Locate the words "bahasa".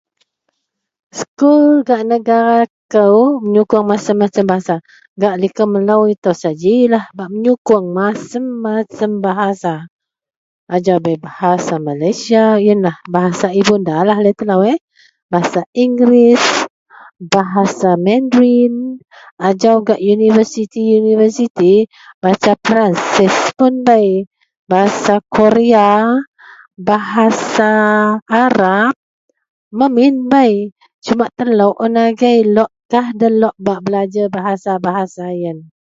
4.51-4.75, 9.25-9.73, 11.27-11.73, 13.15-13.47, 15.31-15.61, 17.33-17.89, 22.21-22.51, 24.71-25.13, 26.89-27.71